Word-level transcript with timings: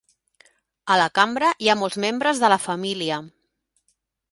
A 0.93 0.97
la 1.01 1.05
cambra 1.19 1.51
hi 1.65 1.69
ha 1.69 1.77
molts 1.83 1.99
membres 2.07 2.43
de 2.45 2.51
la 2.55 2.59
família. 2.65 3.23